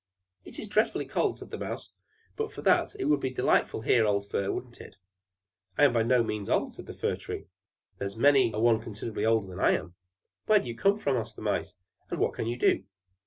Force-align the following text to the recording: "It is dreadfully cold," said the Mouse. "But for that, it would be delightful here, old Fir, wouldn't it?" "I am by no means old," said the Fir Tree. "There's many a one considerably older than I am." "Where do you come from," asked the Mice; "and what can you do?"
"It 0.43 0.57
is 0.57 0.67
dreadfully 0.67 1.05
cold," 1.05 1.37
said 1.37 1.51
the 1.51 1.59
Mouse. 1.59 1.91
"But 2.35 2.51
for 2.51 2.63
that, 2.63 2.95
it 2.99 3.05
would 3.05 3.19
be 3.19 3.29
delightful 3.29 3.81
here, 3.81 4.03
old 4.03 4.27
Fir, 4.31 4.51
wouldn't 4.51 4.81
it?" 4.81 4.95
"I 5.77 5.83
am 5.83 5.93
by 5.93 6.01
no 6.01 6.23
means 6.23 6.49
old," 6.49 6.73
said 6.73 6.87
the 6.87 6.93
Fir 6.95 7.15
Tree. 7.15 7.45
"There's 7.99 8.15
many 8.15 8.51
a 8.51 8.59
one 8.59 8.79
considerably 8.81 9.25
older 9.27 9.45
than 9.45 9.59
I 9.59 9.73
am." 9.73 9.93
"Where 10.47 10.57
do 10.57 10.67
you 10.67 10.75
come 10.75 10.97
from," 10.97 11.17
asked 11.17 11.35
the 11.35 11.43
Mice; 11.43 11.75
"and 12.09 12.19
what 12.19 12.33
can 12.33 12.47
you 12.47 12.57
do?" 12.57 12.83